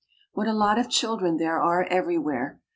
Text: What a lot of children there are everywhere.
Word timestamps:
What 0.33 0.47
a 0.47 0.53
lot 0.53 0.79
of 0.79 0.89
children 0.89 1.37
there 1.37 1.59
are 1.61 1.83
everywhere. 1.83 2.59